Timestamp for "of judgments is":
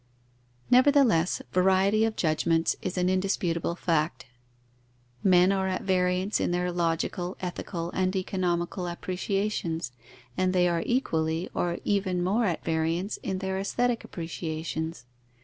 2.05-2.97